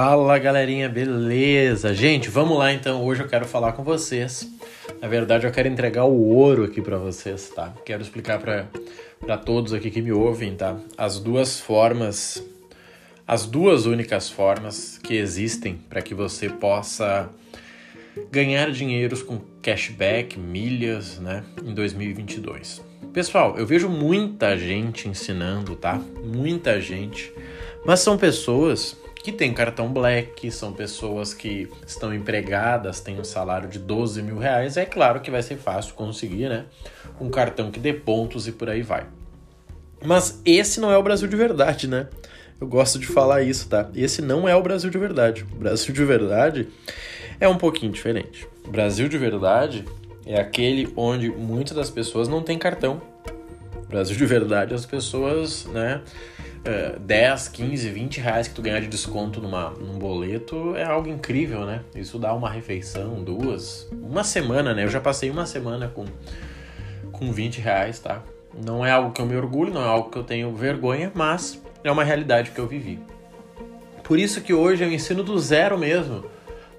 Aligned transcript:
Fala 0.00 0.38
galerinha, 0.38 0.88
beleza? 0.88 1.92
Gente, 1.92 2.30
vamos 2.30 2.56
lá 2.56 2.72
então. 2.72 3.04
Hoje 3.04 3.24
eu 3.24 3.28
quero 3.28 3.44
falar 3.44 3.72
com 3.72 3.82
vocês. 3.82 4.48
Na 5.02 5.08
verdade, 5.08 5.44
eu 5.44 5.50
quero 5.50 5.66
entregar 5.66 6.04
o 6.04 6.28
ouro 6.28 6.62
aqui 6.62 6.80
para 6.80 6.96
vocês, 6.96 7.48
tá? 7.48 7.74
Quero 7.84 8.00
explicar 8.00 8.38
para 8.38 9.36
todos 9.38 9.72
aqui 9.72 9.90
que 9.90 10.00
me 10.00 10.12
ouvem, 10.12 10.54
tá? 10.54 10.76
As 10.96 11.18
duas 11.18 11.58
formas, 11.58 12.40
as 13.26 13.44
duas 13.44 13.86
únicas 13.86 14.30
formas 14.30 14.98
que 14.98 15.16
existem 15.16 15.80
para 15.90 16.00
que 16.00 16.14
você 16.14 16.48
possa 16.48 17.28
ganhar 18.30 18.70
dinheiros 18.70 19.20
com 19.20 19.40
cashback, 19.60 20.38
milhas, 20.38 21.18
né, 21.18 21.42
em 21.60 21.74
2022. 21.74 22.80
Pessoal, 23.12 23.58
eu 23.58 23.66
vejo 23.66 23.88
muita 23.88 24.56
gente 24.56 25.08
ensinando, 25.08 25.74
tá? 25.74 26.00
Muita 26.22 26.80
gente, 26.80 27.32
mas 27.84 27.98
são 27.98 28.16
pessoas 28.16 28.96
que 29.28 29.32
têm 29.32 29.52
cartão 29.52 29.92
black, 29.92 30.50
são 30.50 30.72
pessoas 30.72 31.34
que 31.34 31.68
estão 31.86 32.14
empregadas, 32.14 32.98
têm 33.00 33.20
um 33.20 33.24
salário 33.24 33.68
de 33.68 33.78
12 33.78 34.22
mil 34.22 34.38
reais. 34.38 34.78
É 34.78 34.86
claro 34.86 35.20
que 35.20 35.30
vai 35.30 35.42
ser 35.42 35.56
fácil 35.58 35.92
conseguir, 35.92 36.48
né? 36.48 36.64
Um 37.20 37.28
cartão 37.28 37.70
que 37.70 37.78
dê 37.78 37.92
pontos 37.92 38.48
e 38.48 38.52
por 38.52 38.70
aí 38.70 38.80
vai. 38.80 39.06
Mas 40.02 40.40
esse 40.46 40.80
não 40.80 40.90
é 40.90 40.96
o 40.96 41.02
Brasil 41.02 41.28
de 41.28 41.36
verdade, 41.36 41.86
né? 41.86 42.08
Eu 42.58 42.66
gosto 42.66 42.98
de 42.98 43.06
falar 43.06 43.42
isso, 43.42 43.68
tá? 43.68 43.90
Esse 43.94 44.22
não 44.22 44.48
é 44.48 44.56
o 44.56 44.62
Brasil 44.62 44.88
de 44.88 44.96
verdade. 44.96 45.44
O 45.52 45.56
Brasil 45.56 45.92
de 45.92 46.04
verdade 46.06 46.66
é 47.38 47.46
um 47.46 47.58
pouquinho 47.58 47.92
diferente. 47.92 48.48
O 48.64 48.70
Brasil 48.70 49.10
de 49.10 49.18
verdade 49.18 49.84
é 50.24 50.40
aquele 50.40 50.90
onde 50.96 51.28
muitas 51.28 51.76
das 51.76 51.90
pessoas 51.90 52.28
não 52.28 52.42
têm 52.42 52.56
cartão. 52.56 53.02
O 53.76 53.86
Brasil 53.88 54.16
de 54.16 54.24
verdade, 54.24 54.72
as 54.72 54.86
pessoas, 54.86 55.66
né? 55.66 56.00
10, 57.00 57.48
15, 57.48 57.90
20 57.90 58.20
reais 58.20 58.48
que 58.48 58.54
tu 58.54 58.62
ganhar 58.62 58.80
de 58.80 58.86
desconto 58.86 59.40
numa, 59.40 59.70
num 59.70 59.98
boleto 59.98 60.74
é 60.76 60.84
algo 60.84 61.08
incrível, 61.08 61.64
né? 61.64 61.82
Isso 61.94 62.18
dá 62.18 62.32
uma 62.34 62.50
refeição, 62.50 63.22
duas, 63.22 63.88
uma 63.92 64.24
semana, 64.24 64.74
né? 64.74 64.84
Eu 64.84 64.88
já 64.88 65.00
passei 65.00 65.30
uma 65.30 65.46
semana 65.46 65.88
com, 65.88 66.04
com 67.12 67.32
20 67.32 67.60
reais, 67.60 67.98
tá? 67.98 68.22
Não 68.64 68.84
é 68.84 68.90
algo 68.90 69.12
que 69.12 69.20
eu 69.20 69.26
me 69.26 69.36
orgulho, 69.36 69.72
não 69.72 69.82
é 69.82 69.86
algo 69.86 70.10
que 70.10 70.18
eu 70.18 70.24
tenho 70.24 70.54
vergonha, 70.54 71.12
mas 71.14 71.62
é 71.84 71.90
uma 71.90 72.04
realidade 72.04 72.50
que 72.50 72.58
eu 72.58 72.66
vivi. 72.66 72.98
Por 74.02 74.18
isso 74.18 74.40
que 74.40 74.54
hoje 74.54 74.82
eu 74.82 74.92
ensino 74.92 75.22
do 75.22 75.38
zero 75.38 75.78
mesmo. 75.78 76.24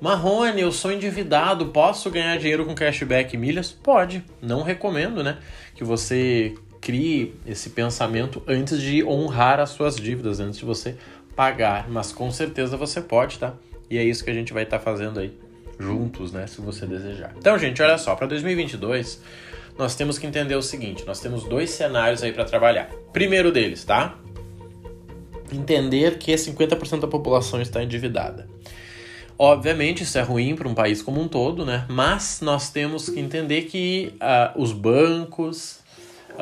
Marrone, 0.02 0.62
eu 0.62 0.72
sou 0.72 0.92
endividado, 0.92 1.68
posso 1.68 2.10
ganhar 2.10 2.38
dinheiro 2.38 2.66
com 2.66 2.74
cashback 2.74 3.36
e 3.36 3.38
milhas? 3.38 3.72
Pode. 3.72 4.24
Não 4.42 4.64
recomendo, 4.64 5.24
né? 5.24 5.38
Que 5.76 5.84
você 5.84 6.56
crie 6.90 7.36
esse 7.46 7.70
pensamento 7.70 8.42
antes 8.48 8.82
de 8.82 9.04
honrar 9.04 9.60
as 9.60 9.70
suas 9.70 9.96
dívidas, 9.96 10.40
antes 10.40 10.58
de 10.58 10.66
você 10.66 10.96
pagar. 11.36 11.88
Mas 11.88 12.12
com 12.12 12.32
certeza 12.32 12.76
você 12.76 13.00
pode, 13.00 13.38
tá? 13.38 13.54
E 13.92 14.00
é 14.00 14.04
isso 14.04 14.24
que 14.24 14.32
a 14.32 14.34
gente 14.34 14.52
vai 14.52 14.64
estar 14.64 14.80
tá 14.80 14.84
fazendo 14.84 15.20
aí 15.20 15.32
juntos, 15.80 16.32
né? 16.32 16.48
Se 16.48 16.60
você 16.62 16.88
desejar. 16.88 17.32
Então, 17.38 17.60
gente, 17.60 17.80
olha 17.84 17.96
só, 18.00 18.16
para 18.16 18.26
2022 18.26 19.22
nós 19.78 19.94
temos 19.96 20.18
que 20.18 20.26
entender 20.26 20.56
o 20.56 20.64
seguinte: 20.64 21.06
nós 21.06 21.20
temos 21.20 21.44
dois 21.44 21.70
cenários 21.70 22.24
aí 22.24 22.34
para 22.34 22.44
trabalhar. 22.44 22.90
Primeiro 23.14 23.52
deles, 23.52 23.86
tá? 23.86 24.18
Entender 25.54 26.18
que 26.18 26.34
50% 26.34 27.02
da 27.02 27.08
população 27.08 27.62
está 27.62 27.84
endividada. 27.84 28.48
Obviamente, 29.38 30.02
isso 30.02 30.18
é 30.18 30.22
ruim 30.22 30.56
para 30.56 30.68
um 30.68 30.74
país 30.74 31.04
como 31.04 31.22
um 31.22 31.28
todo, 31.28 31.64
né? 31.64 31.86
Mas 31.88 32.42
nós 32.42 32.72
temos 32.72 33.10
que 33.10 33.20
entender 33.20 33.62
que 33.64 34.12
uh, 34.16 34.60
os 34.60 34.74
bancos, 34.74 35.82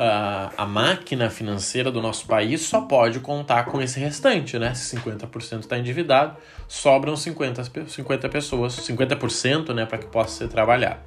a, 0.00 0.52
a 0.56 0.64
máquina 0.64 1.28
financeira 1.28 1.90
do 1.90 2.00
nosso 2.00 2.24
país 2.24 2.60
só 2.60 2.82
pode 2.82 3.18
contar 3.18 3.64
com 3.64 3.82
esse 3.82 3.98
restante, 3.98 4.56
né? 4.56 4.72
Se 4.72 4.96
50% 4.96 5.60
está 5.60 5.76
endividado, 5.76 6.36
sobram 6.68 7.16
50, 7.16 7.88
50 7.88 8.28
pessoas, 8.28 8.76
50%, 8.76 9.74
né, 9.74 9.84
para 9.84 9.98
que 9.98 10.06
possa 10.06 10.38
ser 10.38 10.48
trabalhado. 10.48 11.00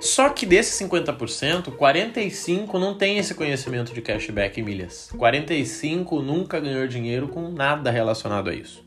Só 0.00 0.28
que 0.30 0.44
desses 0.44 0.80
50%, 0.88 1.70
45 1.76 2.78
não 2.78 2.94
tem 2.94 3.18
esse 3.18 3.34
conhecimento 3.34 3.92
de 3.94 4.02
cashback 4.02 4.58
e 4.58 4.62
milhas. 4.62 5.10
45 5.16 6.20
nunca 6.20 6.58
ganhou 6.58 6.88
dinheiro 6.88 7.28
com 7.28 7.48
nada 7.50 7.92
relacionado 7.92 8.50
a 8.50 8.54
isso. 8.54 8.84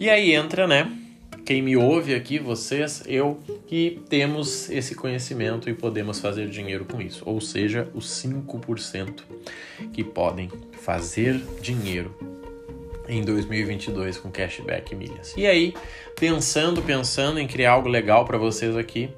E 0.00 0.10
aí 0.10 0.34
entra, 0.34 0.66
né, 0.66 0.90
quem 1.44 1.62
me 1.62 1.76
ouve 1.76 2.14
aqui, 2.14 2.38
vocês, 2.38 3.02
eu, 3.06 3.40
que 3.66 4.00
temos 4.08 4.70
esse 4.70 4.94
conhecimento 4.94 5.68
e 5.68 5.74
podemos 5.74 6.20
fazer 6.20 6.48
dinheiro 6.48 6.84
com 6.84 7.00
isso. 7.00 7.22
Ou 7.26 7.40
seja, 7.40 7.88
os 7.94 8.06
5% 8.22 9.22
que 9.92 10.04
podem 10.04 10.50
fazer 10.72 11.40
dinheiro 11.60 12.14
em 13.08 13.22
2022 13.24 14.18
com 14.18 14.30
cashback 14.30 14.92
e 14.92 14.96
milhas. 14.96 15.34
E 15.36 15.46
aí, 15.46 15.74
pensando, 16.18 16.80
pensando 16.82 17.40
em 17.40 17.46
criar 17.46 17.72
algo 17.72 17.88
legal 17.88 18.24
para 18.24 18.38
vocês 18.38 18.76
aqui, 18.76 19.10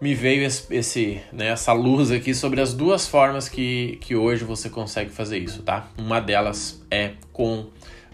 me 0.00 0.14
veio 0.14 0.44
esse, 0.44 0.74
esse 0.74 1.20
né, 1.32 1.48
essa 1.48 1.72
luz 1.72 2.10
aqui 2.10 2.34
sobre 2.34 2.60
as 2.60 2.74
duas 2.74 3.06
formas 3.06 3.48
que, 3.48 3.98
que 4.00 4.14
hoje 4.14 4.44
você 4.44 4.68
consegue 4.68 5.10
fazer 5.10 5.38
isso, 5.38 5.62
tá? 5.62 5.90
Uma 5.96 6.20
delas 6.20 6.82
é 6.90 7.12
com 7.32 7.66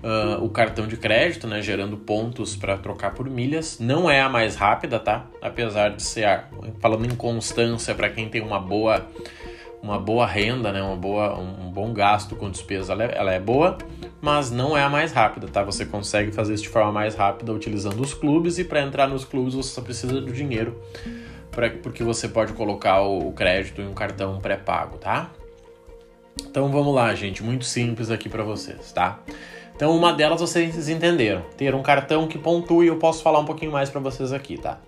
uh, 0.03 0.45
o 0.45 0.49
cartão 0.49 0.87
de 0.87 0.97
crédito, 0.97 1.47
né, 1.47 1.63
gerando 1.63 1.97
pontos 1.97 2.57
para 2.57 2.77
trocar 2.77 3.15
por 3.15 3.29
milhas. 3.29 3.79
Não 3.79 4.11
é 4.11 4.21
a 4.21 4.29
mais 4.29 4.57
rápida, 4.57 4.99
tá? 4.99 5.27
Apesar 5.41 5.91
de 5.91 6.03
ser, 6.03 6.25
a, 6.25 6.45
falando 6.81 7.07
em 7.07 7.15
constância 7.15 7.95
para 7.95 8.11
quem 8.11 8.29
tem 8.29 8.43
uma 8.43 8.61
boa 8.61 9.07
uma 9.83 9.99
boa 9.99 10.25
renda, 10.25 10.71
né, 10.71 10.81
uma 10.81 10.95
boa, 10.95 11.37
um, 11.37 11.69
bom 11.73 11.93
gasto 11.93 12.37
com 12.37 12.49
despesa, 12.49 12.93
ela 12.93 13.03
é, 13.03 13.15
ela 13.17 13.33
é 13.33 13.41
boa, 13.41 13.77
mas 14.21 14.49
não 14.49 14.77
é 14.77 14.83
a 14.85 14.89
mais 14.89 15.11
rápida, 15.11 15.49
tá? 15.49 15.65
Você 15.65 15.85
consegue 15.85 16.31
fazer 16.31 16.55
isso 16.55 16.63
de 16.63 16.69
forma 16.69 16.93
mais 16.93 17.17
rápida 17.17 17.53
utilizando 17.53 18.01
os 18.01 18.15
clubes 18.15 18.59
e 18.59 18.65
para 18.65 18.81
entrar 18.81 19.09
nos 19.09 19.25
clubes 19.25 19.55
você 19.55 19.71
só 19.71 19.81
precisa 19.83 20.21
do 20.21 20.33
dinheiro, 20.33 20.81
pra, 21.51 21.69
porque 21.69 22.05
você 22.05 22.29
pode 22.29 22.53
colocar 22.53 23.01
o, 23.01 23.27
o 23.27 23.33
crédito 23.33 23.83
em 23.83 23.89
um 23.89 23.93
cartão 23.93 24.39
pré-pago, 24.39 24.99
tá? 24.99 25.33
Então 26.41 26.71
vamos 26.71 26.95
lá, 26.95 27.13
gente, 27.17 27.43
muito 27.43 27.65
simples 27.65 28.09
aqui 28.09 28.29
para 28.29 28.45
vocês, 28.45 28.93
tá? 28.93 29.19
Então, 29.83 29.97
uma 29.97 30.13
delas 30.13 30.41
vocês 30.41 30.89
entenderam. 30.89 31.43
Ter 31.57 31.75
um 31.75 31.83
cartão 31.83 32.29
que 32.29 32.39
pontue, 32.39 32.87
eu 32.87 32.99
posso 32.99 33.21
falar 33.21 33.41
um 33.41 33.45
pouquinho 33.45 33.73
mais 33.73 33.91
para 33.91 34.01
vocês 34.01 34.33
aqui, 34.33 34.57
tá? 34.57 34.79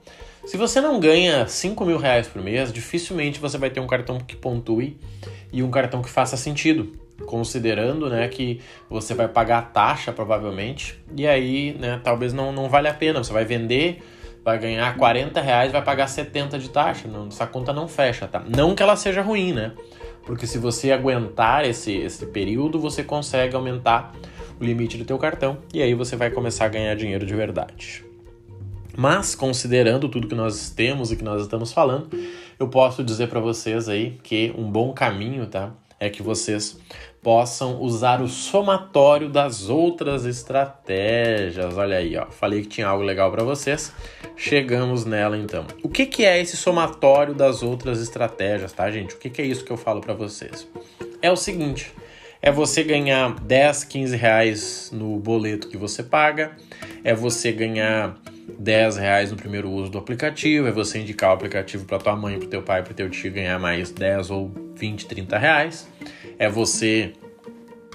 Se 0.47 0.56
você 0.56 0.81
não 0.81 1.00
ganha 1.00 1.49
5 1.49 1.84
mil 1.84 1.99
reais 1.99 2.28
por 2.28 2.41
mês, 2.41 2.72
dificilmente 2.72 3.41
você 3.41 3.59
vai 3.59 3.71
ter 3.71 3.81
um 3.81 3.88
cartão 3.88 4.19
que 4.21 4.37
pontue 4.37 4.97
e 5.53 5.65
um 5.65 5.71
cartão 5.72 6.00
que 6.00 6.09
faça 6.09 6.37
sentido, 6.37 6.93
considerando 7.27 8.09
né, 8.09 8.28
que 8.28 8.60
você 8.88 9.15
vai 9.15 9.27
pagar 9.27 9.72
taxa 9.72 10.12
provavelmente, 10.12 10.97
e 11.16 11.26
aí 11.26 11.76
né, 11.76 12.00
talvez 12.05 12.32
não, 12.32 12.53
não 12.53 12.69
vale 12.69 12.87
a 12.87 12.94
pena. 12.94 13.19
Você 13.19 13.32
vai 13.32 13.44
vender, 13.44 14.00
vai 14.44 14.61
ganhar 14.61 14.97
40 14.97 15.41
reais, 15.41 15.72
vai 15.72 15.82
pagar 15.82 16.06
70 16.06 16.56
de 16.56 16.71
taxa. 16.71 17.09
Não, 17.09 17.26
essa 17.26 17.49
conta 17.49 17.72
não 17.72 17.88
fecha, 17.88 18.28
tá? 18.28 18.44
Não 18.47 18.76
que 18.76 18.82
ela 18.84 18.94
seja 18.94 19.22
ruim, 19.22 19.53
né? 19.53 19.72
Porque 20.25 20.47
se 20.47 20.56
você 20.56 20.93
aguentar 20.93 21.65
esse, 21.65 21.97
esse 21.97 22.26
período, 22.26 22.78
você 22.78 23.03
consegue 23.03 23.56
aumentar 23.56 24.15
o 24.65 24.67
limite 24.67 24.97
do 24.97 25.05
teu 25.05 25.19
cartão 25.19 25.59
e 25.73 25.83
aí 25.83 25.95
você 25.95 26.17
vai 26.17 26.31
começar 26.31 26.65
a 26.65 26.69
ganhar 26.69 26.95
dinheiro 26.97 27.25
de 27.25 27.35
verdade. 27.35 28.05
Mas 28.97 29.35
considerando 29.35 30.09
tudo 30.09 30.29
que 30.29 30.35
nós 30.35 30.71
temos 30.71 31.13
e 31.13 31.17
que 31.17 31.25
nós 31.25 31.43
estamos 31.43 31.73
falando, 31.73 32.09
eu 32.59 32.69
posso 32.69 33.05
dizer 33.05 33.29
para 33.29 33.41
vocês 33.41 33.89
aí 33.89 34.19
que 34.23 34.55
um 34.57 34.71
bom 34.71 34.93
caminho, 34.93 35.47
tá? 35.47 35.73
É 35.99 36.09
que 36.09 36.23
vocês 36.23 36.79
possam 37.23 37.81
usar 37.81 38.21
o 38.21 38.29
somatório 38.29 39.29
das 39.29 39.69
outras 39.69 40.27
estratégias. 40.27 41.77
Olha 41.77 41.97
aí, 41.97 42.17
ó. 42.17 42.27
Falei 42.27 42.63
que 42.63 42.69
tinha 42.69 42.87
algo 42.87 43.03
legal 43.03 43.31
para 43.31 43.43
vocês. 43.43 43.93
Chegamos 44.37 45.05
nela 45.05 45.37
então. 45.37 45.65
O 45.83 45.89
que, 45.89 46.07
que 46.07 46.25
é 46.25 46.41
esse 46.41 46.57
somatório 46.57 47.35
das 47.35 47.63
outras 47.63 48.01
estratégias, 48.01 48.73
tá, 48.73 48.91
gente? 48.91 49.15
O 49.15 49.19
que, 49.19 49.31
que 49.31 49.41
é 49.41 49.45
isso 49.45 49.65
que 49.65 49.73
eu 49.73 49.77
falo 49.77 50.01
para 50.01 50.15
vocês? 50.15 50.69
É 51.23 51.31
o 51.33 51.37
seguinte: 51.37 51.93
é 52.44 52.52
você 52.52 52.85
ganhar 52.85 53.35
10, 53.41 53.85
15 53.85 54.17
reais 54.17 54.91
no 54.93 55.19
boleto 55.19 55.67
que 55.67 55.79
você 55.79 56.02
paga, 56.02 56.55
é 57.02 57.14
você 57.14 57.50
ganhar 57.50 58.19
10 58.58 58.99
reais 58.99 59.31
no 59.31 59.37
primeiro 59.38 59.70
uso 59.70 59.91
do 59.91 59.96
aplicativo, 59.96 60.69
é 60.69 60.70
você 60.70 60.99
indicar 60.99 61.31
o 61.31 61.32
aplicativo 61.32 61.87
para 61.87 61.96
tua 61.96 62.14
mãe, 62.14 62.38
para 62.38 62.46
teu 62.46 62.62
pai, 62.62 62.82
para 62.82 62.93
teu 62.93 63.08
tio 63.08 63.32
ganhar 63.32 63.58
mais 63.58 63.91
10 63.91 64.31
ou 64.31 64.52
20, 64.75 65.06
30 65.06 65.38
reais, 65.38 65.88
é 66.38 66.46
você 66.46 67.14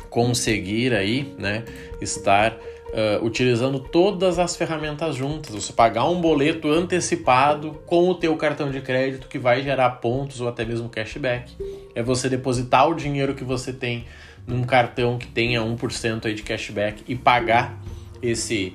conseguir 0.09 0.95
aí, 0.95 1.31
né, 1.37 1.63
estar 2.01 2.57
uh, 2.89 3.23
utilizando 3.23 3.79
todas 3.79 4.39
as 4.39 4.55
ferramentas 4.55 5.15
juntas, 5.15 5.53
você 5.53 5.73
pagar 5.73 6.07
um 6.09 6.19
boleto 6.19 6.69
antecipado 6.69 7.79
com 7.85 8.09
o 8.09 8.15
teu 8.15 8.35
cartão 8.35 8.71
de 8.71 8.81
crédito 8.81 9.27
que 9.27 9.39
vai 9.39 9.61
gerar 9.61 9.89
pontos 9.91 10.41
ou 10.41 10.47
até 10.47 10.65
mesmo 10.65 10.89
cashback, 10.89 11.55
é 11.95 12.03
você 12.03 12.29
depositar 12.29 12.87
o 12.89 12.93
dinheiro 12.93 13.35
que 13.35 13.43
você 13.43 13.73
tem 13.73 14.05
num 14.47 14.63
cartão 14.63 15.17
que 15.17 15.27
tenha 15.27 15.61
1% 15.61 16.25
aí 16.25 16.33
de 16.33 16.43
cashback 16.43 17.03
e 17.07 17.15
pagar 17.15 17.79
esse, 18.21 18.73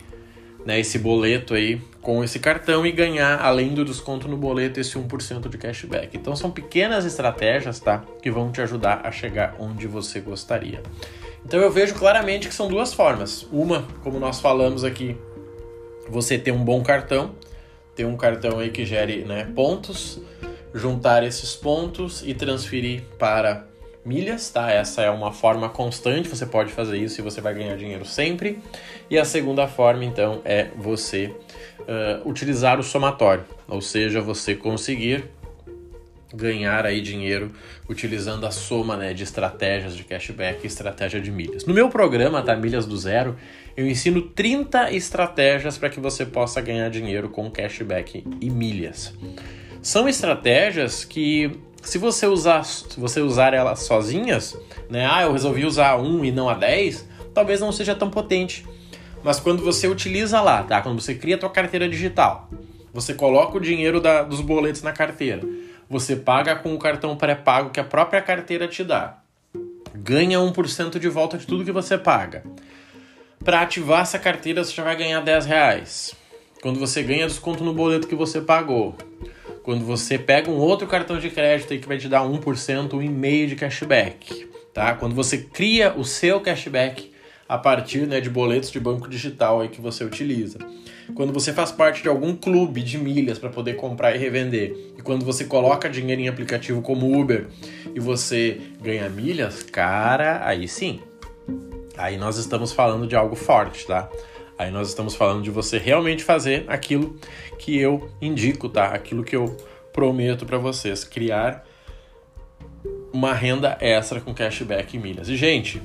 né, 0.65 0.79
esse 0.79 0.99
boleto 0.99 1.55
aí 1.55 1.81
com 2.01 2.23
esse 2.23 2.39
cartão 2.39 2.87
e 2.87 2.93
ganhar, 2.93 3.41
além 3.41 3.75
do 3.75 3.85
desconto 3.85 4.29
no 4.29 4.37
boleto, 4.37 4.79
esse 4.79 4.97
1% 4.97 5.49
de 5.49 5.59
cashback. 5.59 6.17
Então 6.17 6.37
são 6.37 6.51
pequenas 6.51 7.05
estratégias, 7.07 7.81
tá? 7.81 8.05
Que 8.23 8.31
vão 8.31 8.53
te 8.53 8.61
ajudar 8.61 9.01
a 9.05 9.11
chegar 9.11 9.57
onde 9.59 9.87
você 9.87 10.21
gostaria. 10.21 10.83
Então 11.45 11.61
eu 11.61 11.71
vejo 11.71 11.95
claramente 11.95 12.49
que 12.49 12.55
são 12.55 12.69
duas 12.69 12.95
formas. 12.95 13.47
Uma, 13.53 13.87
como 14.03 14.19
nós 14.19 14.41
falamos 14.41 14.83
aqui 14.83 15.17
você 16.09 16.39
ter 16.39 16.53
um 16.53 16.65
bom 16.65 16.83
cartão, 16.83 17.35
ter 17.95 18.05
um 18.05 18.17
cartão 18.17 18.59
aí 18.59 18.71
que 18.71 18.85
gere 18.85 19.25
né, 19.25 19.51
pontos, 19.55 20.21
juntar 20.75 21.23
esses 21.23 21.55
pontos 21.55 22.23
e 22.27 22.35
transferir 22.35 23.03
para 23.19 23.67
milhas, 24.05 24.51
tá? 24.51 24.71
Essa 24.71 25.03
é 25.03 25.11
uma 25.11 25.33
forma 25.33 25.69
constante, 25.69 26.29
você 26.29 26.45
pode 26.45 26.73
fazer 26.73 26.99
isso 26.99 27.21
e 27.21 27.23
você 27.23 27.41
vai 27.41 27.55
ganhar 27.55 27.77
dinheiro 27.77 28.05
sempre. 28.05 28.59
E 29.09 29.19
a 29.19 29.25
segunda 29.25 29.67
forma, 29.67 30.05
então, 30.05 30.43
é 30.45 30.69
você 30.77 31.35
uh, 31.81 32.29
utilizar 32.29 32.79
o 32.79 32.83
somatório, 32.83 33.45
ou 33.67 33.81
seja, 33.81 34.21
você 34.21 34.55
conseguir 34.55 35.25
ganhar 36.35 36.85
aí 36.85 37.01
dinheiro 37.01 37.53
utilizando 37.89 38.47
a 38.47 38.51
soma 38.51 38.97
né, 38.97 39.15
de 39.15 39.23
estratégias 39.23 39.97
de 39.97 40.05
cashback 40.05 40.61
e 40.65 40.67
estratégia 40.67 41.21
de 41.21 41.31
milhas. 41.31 41.65
No 41.65 41.75
meu 41.75 41.89
programa, 41.89 42.43
tá? 42.43 42.57
Milhas 42.57 42.87
do 42.87 42.97
Zero, 42.97 43.37
eu 43.77 43.87
ensino 43.87 44.23
30 44.23 44.93
estratégias 44.93 45.79
para 45.79 45.91
que 45.91 46.01
você 46.01 46.25
possa 46.25 46.61
ganhar 46.61 46.89
dinheiro 46.91 47.29
com 47.29 47.51
cashback 47.51 48.25
e 48.41 48.51
milhas. 48.51 49.13
São 49.83 50.09
estratégias 50.09 51.05
que 51.05 51.51
se 51.83 51.99
você 51.99 52.27
usar, 52.27 52.65
se 52.65 52.99
você 52.99 53.21
usar 53.21 53.53
elas 53.53 53.81
sozinhas, 53.81 54.57
né? 54.89 55.07
Ah, 55.11 55.23
eu 55.23 55.33
resolvi 55.33 55.65
usar 55.65 55.97
um 55.97 56.25
e 56.25 56.33
não 56.33 56.49
a 56.49 56.55
10, 56.55 57.07
talvez 57.35 57.61
não 57.61 57.71
seja 57.71 57.95
tão 57.95 58.11
potente. 58.11 58.65
Mas 59.23 59.39
quando 59.39 59.63
você 59.63 59.87
utiliza 59.87 60.41
lá, 60.41 60.63
tá? 60.63 60.81
Quando 60.81 61.01
você 61.01 61.15
cria 61.15 61.37
a 61.37 61.39
tua 61.39 61.51
carteira 61.51 61.89
digital, 61.89 62.49
você 62.93 63.13
coloca 63.13 63.57
o 63.57 63.61
dinheiro 63.61 64.01
da, 64.01 64.23
dos 64.23 64.41
boletos 64.41 64.83
na 64.83 64.93
carteira, 64.93 65.43
você 65.95 66.17
paga 66.17 66.57
com 66.57 66.75
o 66.75 66.79
cartão 66.79 67.17
pré-pago 67.17 67.71
que 67.71 67.79
a 67.79 67.85
própria 67.85 68.21
carteira 68.21 68.67
te 68.67 68.83
dá, 68.83 69.19
ganha 69.95 70.41
1% 70.41 70.99
de 70.99 71.09
volta 71.09 71.39
de 71.39 71.47
tudo 71.47 71.65
que 71.65 71.71
você 71.71 71.97
paga. 71.97 72.43
Para 73.45 73.61
ativar 73.61 74.03
essa 74.03 74.19
carteira, 74.19 74.65
você 74.65 74.73
já 74.73 74.83
vai 74.83 74.97
ganhar 74.97 75.21
10 75.21 75.47
reais. 75.47 76.13
Quando 76.61 76.81
você 76.81 77.01
ganha 77.01 77.29
desconto 77.29 77.63
no 77.63 77.73
boleto 77.73 78.09
que 78.09 78.17
você 78.17 78.41
pagou, 78.41 78.97
quando 79.63 79.85
você 79.85 80.19
pega 80.19 80.51
um 80.51 80.57
outro 80.57 80.89
cartão 80.89 81.17
de 81.17 81.31
crédito 81.31 81.73
aí 81.73 81.79
que 81.79 81.87
vai 81.87 81.97
te 81.97 82.09
dar 82.09 82.23
1%, 82.23 82.41
1,5% 82.41 83.47
de 83.47 83.55
cashback, 83.55 84.51
tá? 84.73 84.95
Quando 84.95 85.15
você 85.15 85.39
cria 85.39 85.95
o 85.97 86.05
seu 86.05 86.41
cashback 86.41 87.13
a 87.55 87.59
partir 87.59 88.09
né, 88.09 88.21
de 88.21 88.29
boletos 88.29 88.69
de 88.69 88.81
banco 88.81 89.09
digital 89.09 89.61
aí 89.61 89.69
que 89.69 89.81
você 89.81 90.03
utiliza. 90.03 90.59
Quando 91.15 91.33
você 91.33 91.53
faz 91.53 91.71
parte 91.71 92.03
de 92.03 92.09
algum 92.09 92.35
clube 92.35 92.83
de 92.83 92.99
milhas 92.99 93.39
para 93.39 93.49
poder 93.49 93.75
comprar 93.75 94.13
e 94.13 94.19
revender, 94.19 94.77
e 94.99 95.03
quando 95.03 95.25
você 95.25 95.45
coloca 95.45 95.89
dinheiro 95.89 96.21
em 96.21 96.27
aplicativo 96.27 96.83
como 96.83 97.17
Uber 97.17 97.47
e 97.95 98.01
você 98.01 98.61
ganha 98.83 99.09
milhas, 99.09 99.63
cara, 99.63 100.45
aí 100.45 100.67
sim. 100.67 100.99
Aí 101.97 102.17
nós 102.17 102.39
estamos 102.39 102.73
falando 102.73 103.07
de 103.07 103.15
algo 103.15 103.37
forte, 103.37 103.87
tá? 103.87 104.09
Aí 104.59 104.73
nós 104.73 104.89
estamos 104.89 105.15
falando 105.15 105.43
de 105.43 105.51
você 105.51 105.79
realmente 105.79 106.25
fazer 106.25 106.65
aquilo 106.67 107.17
que 107.57 107.79
eu 107.79 108.11
indico, 108.21 108.69
tá? 108.69 108.87
Aquilo 108.87 109.23
que 109.23 109.37
eu 109.37 109.57
prometo 109.93 110.45
para 110.45 110.59
vocês, 110.59 111.05
criar 111.05 111.65
uma 113.13 113.33
renda 113.33 113.79
extra 113.81 114.21
com 114.21 114.35
cashback 114.35 114.97
e 114.97 114.99
milhas. 114.99 115.29
E 115.29 115.37
gente, 115.37 115.81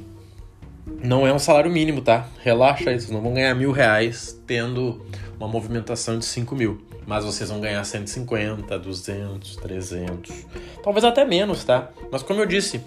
não 1.03 1.25
é 1.25 1.33
um 1.33 1.39
salário 1.39 1.71
mínimo, 1.71 2.01
tá? 2.01 2.27
Relaxa 2.41 2.89
aí, 2.89 3.00
vocês 3.00 3.12
não 3.12 3.21
vão 3.21 3.33
ganhar 3.33 3.53
mil 3.56 3.71
reais 3.71 4.39
tendo 4.45 5.06
uma 5.38 5.47
movimentação 5.47 6.18
de 6.18 6.25
5 6.25 6.56
mil. 6.56 6.81
Mas 7.07 7.25
vocês 7.25 7.50
vão 7.50 7.59
ganhar 7.59 7.83
150, 7.83 8.77
200, 8.77 9.56
300, 9.56 10.45
talvez 10.83 11.03
até 11.03 11.25
menos, 11.25 11.63
tá? 11.63 11.89
Mas 12.12 12.21
como 12.21 12.39
eu 12.39 12.45
disse, 12.45 12.81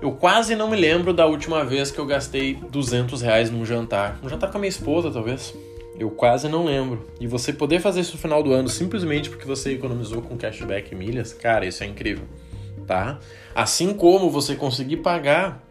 eu 0.00 0.12
quase 0.12 0.56
não 0.56 0.70
me 0.70 0.76
lembro 0.76 1.12
da 1.12 1.26
última 1.26 1.64
vez 1.64 1.90
que 1.90 1.98
eu 1.98 2.06
gastei 2.06 2.54
200 2.54 3.20
reais 3.20 3.50
num 3.50 3.66
jantar. 3.66 4.18
Um 4.22 4.28
jantar 4.28 4.50
com 4.50 4.56
a 4.56 4.60
minha 4.60 4.68
esposa, 4.68 5.10
talvez. 5.10 5.54
Eu 5.98 6.10
quase 6.10 6.48
não 6.48 6.64
lembro. 6.64 7.06
E 7.20 7.26
você 7.26 7.52
poder 7.52 7.80
fazer 7.80 8.00
isso 8.00 8.14
no 8.14 8.18
final 8.18 8.42
do 8.42 8.52
ano 8.52 8.68
simplesmente 8.68 9.28
porque 9.28 9.44
você 9.44 9.72
economizou 9.72 10.22
com 10.22 10.36
cashback 10.36 10.92
e 10.92 10.96
milhas, 10.96 11.32
cara, 11.32 11.66
isso 11.66 11.84
é 11.84 11.86
incrível, 11.86 12.24
tá? 12.86 13.18
Assim 13.54 13.92
como 13.92 14.30
você 14.30 14.56
conseguir 14.56 14.96
pagar 14.98 15.62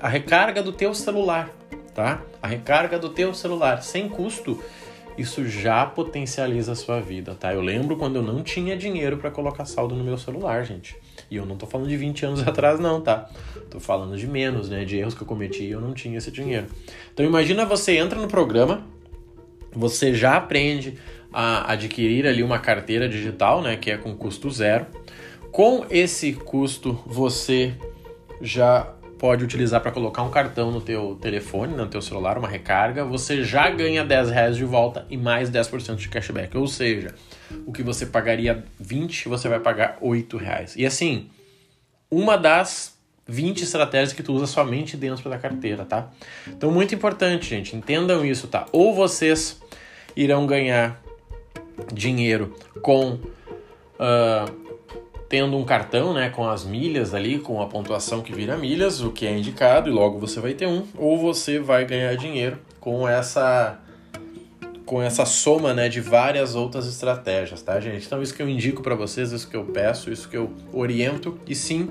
a 0.00 0.08
recarga 0.08 0.62
do 0.62 0.72
teu 0.72 0.94
celular, 0.94 1.50
tá? 1.94 2.22
A 2.42 2.46
recarga 2.46 2.98
do 2.98 3.08
teu 3.08 3.32
celular 3.34 3.82
sem 3.82 4.08
custo, 4.08 4.62
isso 5.18 5.48
já 5.48 5.84
potencializa 5.86 6.72
a 6.72 6.74
sua 6.74 7.00
vida, 7.00 7.34
tá? 7.34 7.52
Eu 7.52 7.60
lembro 7.60 7.96
quando 7.96 8.16
eu 8.16 8.22
não 8.22 8.42
tinha 8.42 8.76
dinheiro 8.76 9.16
para 9.16 9.30
colocar 9.30 9.64
saldo 9.64 9.94
no 9.94 10.04
meu 10.04 10.18
celular, 10.18 10.64
gente. 10.64 10.96
E 11.30 11.36
eu 11.36 11.46
não 11.46 11.56
tô 11.56 11.66
falando 11.66 11.88
de 11.88 11.96
20 11.96 12.26
anos 12.26 12.42
atrás, 12.46 12.78
não, 12.78 13.00
tá? 13.00 13.28
Tô 13.70 13.80
falando 13.80 14.16
de 14.16 14.26
menos, 14.26 14.68
né? 14.68 14.84
De 14.84 14.98
erros 14.98 15.14
que 15.14 15.22
eu 15.22 15.26
cometi 15.26 15.64
e 15.64 15.70
eu 15.70 15.80
não 15.80 15.94
tinha 15.94 16.18
esse 16.18 16.30
dinheiro. 16.30 16.66
Então 17.12 17.24
imagina 17.24 17.64
você 17.64 17.96
entra 17.96 18.20
no 18.20 18.28
programa, 18.28 18.82
você 19.72 20.14
já 20.14 20.36
aprende 20.36 20.98
a 21.32 21.72
adquirir 21.72 22.26
ali 22.26 22.42
uma 22.42 22.58
carteira 22.58 23.08
digital, 23.08 23.62
né? 23.62 23.76
Que 23.76 23.90
é 23.90 23.96
com 23.96 24.14
custo 24.14 24.50
zero. 24.50 24.86
Com 25.50 25.86
esse 25.88 26.34
custo, 26.34 27.00
você 27.06 27.74
já 28.40 28.92
pode 29.18 29.44
utilizar 29.44 29.80
para 29.80 29.90
colocar 29.90 30.22
um 30.22 30.30
cartão 30.30 30.70
no 30.70 30.80
teu 30.80 31.18
telefone, 31.20 31.74
no 31.74 31.86
teu 31.86 32.02
celular, 32.02 32.38
uma 32.38 32.48
recarga, 32.48 33.04
você 33.04 33.42
já 33.42 33.68
ganha 33.70 34.04
10 34.04 34.30
reais 34.30 34.56
de 34.56 34.64
volta 34.64 35.06
e 35.08 35.16
mais 35.16 35.50
10% 35.50 35.96
de 35.96 36.08
cashback. 36.08 36.56
Ou 36.56 36.66
seja, 36.66 37.14
o 37.66 37.72
que 37.72 37.82
você 37.82 38.06
pagaria 38.06 38.64
20, 38.78 39.28
você 39.28 39.48
vai 39.48 39.60
pagar 39.60 39.96
8 40.00 40.36
reais. 40.36 40.74
E 40.76 40.84
assim, 40.84 41.30
uma 42.10 42.36
das 42.36 42.96
20 43.26 43.62
estratégias 43.62 44.12
que 44.12 44.22
tu 44.22 44.32
usa 44.32 44.46
somente 44.46 44.96
dentro 44.96 45.28
da 45.28 45.38
carteira, 45.38 45.84
tá? 45.84 46.10
Então, 46.46 46.70
muito 46.70 46.94
importante, 46.94 47.48
gente, 47.48 47.74
entendam 47.74 48.24
isso, 48.24 48.46
tá? 48.46 48.66
Ou 48.70 48.94
vocês 48.94 49.60
irão 50.14 50.46
ganhar 50.46 51.02
dinheiro 51.92 52.54
com 52.82 53.14
uh, 53.14 54.65
tendo 55.28 55.56
um 55.56 55.64
cartão, 55.64 56.14
né, 56.14 56.30
com 56.30 56.48
as 56.48 56.64
milhas 56.64 57.14
ali, 57.14 57.38
com 57.38 57.60
a 57.60 57.66
pontuação 57.66 58.22
que 58.22 58.32
vira 58.32 58.56
milhas, 58.56 59.00
o 59.00 59.10
que 59.10 59.26
é 59.26 59.36
indicado, 59.36 59.88
e 59.88 59.92
logo 59.92 60.18
você 60.18 60.40
vai 60.40 60.54
ter 60.54 60.66
um, 60.66 60.84
ou 60.96 61.18
você 61.18 61.58
vai 61.58 61.84
ganhar 61.84 62.14
dinheiro 62.16 62.58
com 62.80 63.08
essa 63.08 63.80
com 64.84 65.02
essa 65.02 65.26
soma, 65.26 65.74
né, 65.74 65.88
de 65.88 66.00
várias 66.00 66.54
outras 66.54 66.86
estratégias, 66.86 67.60
tá, 67.60 67.80
gente? 67.80 68.06
Então 68.06 68.22
isso 68.22 68.32
que 68.32 68.40
eu 68.40 68.48
indico 68.48 68.84
para 68.84 68.94
vocês, 68.94 69.32
isso 69.32 69.50
que 69.50 69.56
eu 69.56 69.64
peço, 69.64 70.12
isso 70.12 70.28
que 70.28 70.36
eu 70.36 70.52
oriento, 70.72 71.36
e 71.44 71.56
sim, 71.56 71.90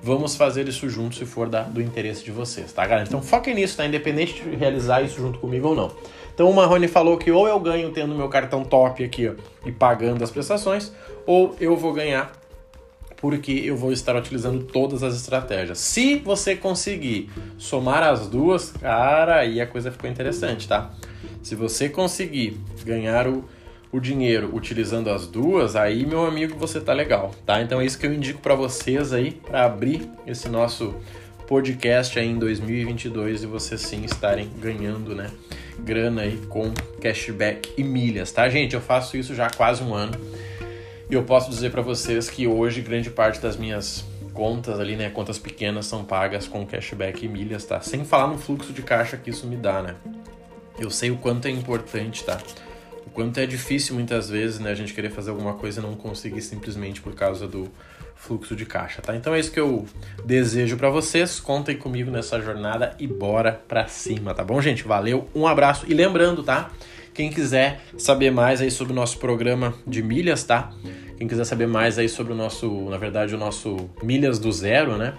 vamos 0.00 0.36
fazer 0.36 0.68
isso 0.68 0.88
junto 0.88 1.16
se 1.16 1.26
for 1.26 1.48
da, 1.48 1.62
do 1.62 1.82
interesse 1.82 2.24
de 2.24 2.30
vocês, 2.30 2.72
tá, 2.72 2.86
galera? 2.86 3.04
Então 3.08 3.20
foquem 3.20 3.52
nisso, 3.52 3.76
tá? 3.76 3.84
Independente 3.84 4.34
de 4.34 4.54
realizar 4.54 5.02
isso 5.02 5.16
junto 5.16 5.40
comigo 5.40 5.66
ou 5.66 5.74
não. 5.74 5.90
Então 6.32 6.48
o 6.48 6.54
Marrone 6.54 6.86
falou 6.86 7.18
que 7.18 7.32
ou 7.32 7.48
eu 7.48 7.58
ganho 7.58 7.90
tendo 7.90 8.14
meu 8.14 8.28
cartão 8.28 8.62
top 8.62 9.02
aqui 9.02 9.28
ó, 9.28 9.32
e 9.66 9.72
pagando 9.72 10.22
as 10.22 10.30
prestações, 10.30 10.92
ou 11.26 11.56
eu 11.58 11.76
vou 11.76 11.92
ganhar 11.92 12.30
porque 13.16 13.52
eu 13.52 13.76
vou 13.76 13.92
estar 13.92 14.14
utilizando 14.16 14.64
todas 14.64 15.02
as 15.02 15.14
estratégias. 15.14 15.78
Se 15.78 16.16
você 16.16 16.54
conseguir 16.54 17.30
somar 17.58 18.02
as 18.02 18.28
duas, 18.28 18.70
cara, 18.72 19.36
aí 19.36 19.60
a 19.60 19.66
coisa 19.66 19.90
ficou 19.90 20.08
interessante, 20.08 20.68
tá? 20.68 20.92
Se 21.42 21.54
você 21.54 21.88
conseguir 21.88 22.60
ganhar 22.84 23.26
o, 23.26 23.44
o 23.92 24.00
dinheiro 24.00 24.54
utilizando 24.54 25.10
as 25.10 25.26
duas, 25.26 25.76
aí, 25.76 26.04
meu 26.04 26.26
amigo, 26.26 26.58
você 26.58 26.80
tá 26.80 26.92
legal, 26.92 27.34
tá? 27.44 27.62
Então 27.62 27.80
é 27.80 27.86
isso 27.86 27.98
que 27.98 28.06
eu 28.06 28.12
indico 28.12 28.40
para 28.40 28.54
vocês 28.54 29.12
aí, 29.12 29.30
para 29.30 29.64
abrir 29.64 30.10
esse 30.26 30.48
nosso 30.48 30.94
podcast 31.46 32.18
aí 32.18 32.28
em 32.28 32.38
2022 32.38 33.44
e 33.44 33.46
vocês 33.46 33.80
sim 33.80 34.04
estarem 34.04 34.50
ganhando, 34.60 35.14
né? 35.14 35.30
Grana 35.78 36.22
aí 36.22 36.36
com 36.48 36.72
cashback 37.00 37.72
e 37.76 37.84
milhas, 37.84 38.32
tá, 38.32 38.48
gente? 38.48 38.74
Eu 38.74 38.80
faço 38.80 39.16
isso 39.16 39.34
já 39.34 39.46
há 39.46 39.50
quase 39.50 39.82
um 39.82 39.94
ano. 39.94 40.18
E 41.08 41.14
eu 41.14 41.22
posso 41.22 41.48
dizer 41.48 41.70
para 41.70 41.82
vocês 41.82 42.28
que 42.28 42.48
hoje 42.48 42.80
grande 42.80 43.10
parte 43.10 43.40
das 43.40 43.56
minhas 43.56 44.04
contas 44.34 44.80
ali, 44.80 44.96
né, 44.96 45.08
contas 45.08 45.38
pequenas 45.38 45.86
são 45.86 46.04
pagas 46.04 46.48
com 46.48 46.66
cashback 46.66 47.24
e 47.24 47.28
milhas, 47.28 47.64
tá? 47.64 47.80
Sem 47.80 48.04
falar 48.04 48.26
no 48.26 48.36
fluxo 48.36 48.72
de 48.72 48.82
caixa 48.82 49.16
que 49.16 49.30
isso 49.30 49.46
me 49.46 49.56
dá, 49.56 49.80
né? 49.80 49.94
Eu 50.78 50.90
sei 50.90 51.10
o 51.12 51.16
quanto 51.16 51.46
é 51.46 51.50
importante, 51.50 52.24
tá? 52.24 52.38
O 53.06 53.10
quanto 53.10 53.38
é 53.38 53.46
difícil 53.46 53.94
muitas 53.94 54.28
vezes, 54.28 54.58
né, 54.58 54.72
a 54.72 54.74
gente 54.74 54.92
querer 54.92 55.10
fazer 55.10 55.30
alguma 55.30 55.54
coisa 55.54 55.80
e 55.80 55.82
não 55.82 55.94
conseguir 55.94 56.42
simplesmente 56.42 57.00
por 57.00 57.14
causa 57.14 57.46
do 57.46 57.70
fluxo 58.16 58.56
de 58.56 58.66
caixa, 58.66 59.00
tá? 59.00 59.14
Então 59.14 59.32
é 59.32 59.38
isso 59.38 59.52
que 59.52 59.60
eu 59.60 59.86
desejo 60.24 60.76
para 60.76 60.90
vocês. 60.90 61.38
Contem 61.38 61.76
comigo 61.76 62.10
nessa 62.10 62.40
jornada 62.40 62.96
e 62.98 63.06
bora 63.06 63.52
pra 63.68 63.86
cima, 63.86 64.34
tá 64.34 64.42
bom, 64.42 64.60
gente? 64.60 64.82
Valeu, 64.82 65.28
um 65.34 65.46
abraço 65.46 65.86
e 65.88 65.94
lembrando, 65.94 66.42
tá? 66.42 66.70
Quem 67.16 67.30
quiser 67.30 67.80
saber 67.96 68.30
mais 68.30 68.60
aí 68.60 68.70
sobre 68.70 68.92
o 68.92 68.96
nosso 68.96 69.18
programa 69.18 69.72
de 69.86 70.02
milhas, 70.02 70.44
tá? 70.44 70.70
Quem 71.16 71.26
quiser 71.26 71.44
saber 71.44 71.66
mais 71.66 71.98
aí 71.98 72.10
sobre 72.10 72.34
o 72.34 72.36
nosso, 72.36 72.68
na 72.90 72.98
verdade, 72.98 73.34
o 73.34 73.38
nosso 73.38 73.88
Milhas 74.02 74.38
do 74.38 74.52
Zero, 74.52 74.98
né? 74.98 75.14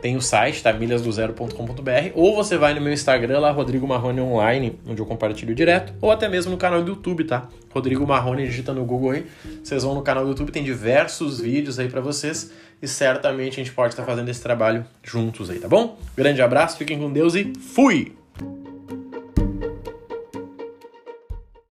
Tem 0.00 0.16
o 0.16 0.20
site, 0.20 0.62
tá? 0.62 0.72
milhasdozero.com.br 0.72 2.12
ou 2.14 2.36
você 2.36 2.56
vai 2.56 2.72
no 2.72 2.80
meu 2.80 2.92
Instagram 2.92 3.40
lá, 3.40 3.50
Rodrigo 3.50 3.84
Marrone 3.84 4.20
Online, 4.20 4.78
onde 4.86 5.02
eu 5.02 5.06
compartilho 5.06 5.52
direto, 5.52 5.92
ou 6.00 6.12
até 6.12 6.28
mesmo 6.28 6.52
no 6.52 6.56
canal 6.56 6.84
do 6.84 6.92
YouTube, 6.92 7.24
tá? 7.24 7.48
Rodrigo 7.74 8.06
Marrone, 8.06 8.46
digita 8.46 8.72
no 8.72 8.84
Google 8.84 9.10
aí, 9.10 9.26
vocês 9.62 9.82
vão 9.82 9.96
no 9.96 10.02
canal 10.02 10.22
do 10.22 10.30
YouTube, 10.30 10.52
tem 10.52 10.62
diversos 10.62 11.40
vídeos 11.40 11.80
aí 11.80 11.88
para 11.88 12.00
vocês 12.00 12.52
e 12.80 12.86
certamente 12.86 13.60
a 13.60 13.64
gente 13.64 13.74
pode 13.74 13.92
estar 13.92 14.04
fazendo 14.04 14.28
esse 14.28 14.40
trabalho 14.40 14.86
juntos 15.02 15.50
aí, 15.50 15.58
tá 15.58 15.66
bom? 15.66 15.98
Grande 16.16 16.40
abraço, 16.40 16.78
fiquem 16.78 16.96
com 16.96 17.12
Deus 17.12 17.34
e 17.34 17.52
fui! 17.74 18.19